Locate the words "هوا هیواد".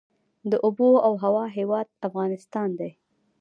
1.23-1.87